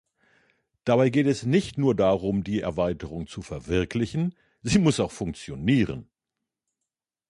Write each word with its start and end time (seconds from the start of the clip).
Dabei 0.83 1.11
geht 1.11 1.27
es 1.27 1.45
nicht 1.45 1.77
nur 1.77 1.93
darum, 1.95 2.43
die 2.43 2.59
Erweiterung 2.61 3.27
zu 3.27 3.43
verwirklichen, 3.43 4.33
sie 4.63 4.79
muss 4.79 4.99
auch 4.99 5.11
funktionieren. 5.11 6.09